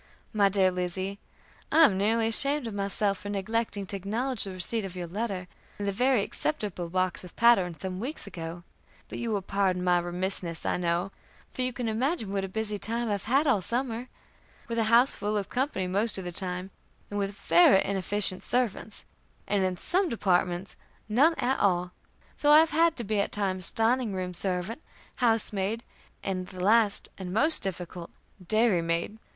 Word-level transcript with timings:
"MY 0.33 0.49
DEAR 0.49 0.71
LIZZIE: 0.71 1.19
I 1.71 1.85
am 1.85 1.95
nearly 1.95 2.27
ashamed 2.27 2.65
of 2.65 2.73
myself 2.73 3.19
for 3.19 3.29
neglecting 3.29 3.85
to 3.85 3.95
acknowledge 3.95 4.45
the 4.45 4.51
receipt 4.51 4.83
of 4.83 4.95
your 4.95 5.05
letter, 5.05 5.47
and 5.77 5.87
the 5.87 5.91
very 5.91 6.23
acceptable 6.23 6.89
box 6.89 7.23
of 7.23 7.35
patterns, 7.35 7.81
some 7.81 7.99
weeks 7.99 8.25
ago; 8.25 8.63
but 9.09 9.19
you 9.19 9.29
will 9.29 9.43
pardon 9.43 9.83
my 9.83 9.99
remissness, 9.99 10.65
I 10.65 10.77
know, 10.77 11.11
for 11.51 11.61
you 11.61 11.71
can 11.71 11.87
imagine 11.87 12.33
what 12.33 12.43
a 12.43 12.47
busy 12.49 12.79
time 12.79 13.11
I've 13.11 13.25
had 13.25 13.45
all 13.45 13.61
summer, 13.61 14.07
with 14.67 14.79
a 14.79 14.85
house 14.85 15.13
full 15.13 15.37
of 15.37 15.49
company 15.49 15.85
most 15.85 16.17
of 16.17 16.23
the 16.23 16.31
time, 16.31 16.71
and 17.11 17.19
with 17.19 17.35
very 17.37 17.85
inefficient 17.85 18.41
servants, 18.41 19.05
and 19.47 19.63
in 19.63 19.77
some 19.77 20.09
departments 20.09 20.75
none 21.07 21.35
at 21.35 21.59
all; 21.59 21.91
so 22.35 22.51
I 22.51 22.57
have 22.57 22.71
had 22.71 22.95
to 22.95 23.03
be 23.03 23.19
at 23.19 23.31
times 23.31 23.69
dining 23.71 24.15
room 24.15 24.33
servant, 24.33 24.81
house 25.17 25.53
maid, 25.53 25.83
and 26.23 26.47
the 26.47 26.63
last 26.63 27.09
and 27.19 27.31
most 27.31 27.61
difficult, 27.61 28.09
dairy 28.47 28.81
maid. 28.81 29.19